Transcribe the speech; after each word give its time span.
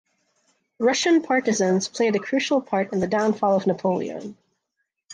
Russian 0.79 1.21
partisans 1.21 1.87
played 1.87 2.15
a 2.15 2.19
crucial 2.19 2.59
part 2.59 2.91
in 2.91 2.99
the 3.01 3.05
downfall 3.07 3.55
of 3.57 3.67
Napoleon. 3.67 4.35